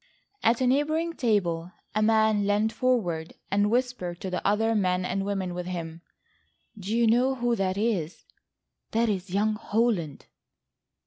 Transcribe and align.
At 0.41 0.61
a 0.61 0.65
neighbouring 0.65 1.13
table 1.13 1.73
a 1.93 2.01
man 2.01 2.47
lent 2.47 2.71
forward 2.71 3.35
and 3.51 3.69
whispered 3.69 4.19
to 4.21 4.31
the 4.31 4.43
other 4.43 4.73
men 4.73 5.05
and 5.05 5.23
women 5.25 5.53
with 5.53 5.67
him: 5.67 6.01
"Do 6.75 6.97
you 6.97 7.05
know 7.05 7.35
who 7.35 7.55
that 7.57 7.77
is?—that 7.77 9.09
is 9.09 9.29
young 9.29 9.53
Holland." 9.57 10.25